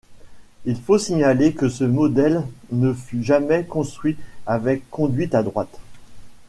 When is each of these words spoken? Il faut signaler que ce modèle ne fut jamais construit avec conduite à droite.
Il 0.65 0.81
faut 0.81 0.97
signaler 0.97 1.53
que 1.53 1.69
ce 1.69 1.83
modèle 1.83 2.41
ne 2.71 2.91
fut 2.91 3.21
jamais 3.23 3.65
construit 3.65 4.17
avec 4.47 4.89
conduite 4.89 5.35
à 5.35 5.43
droite. 5.43 5.77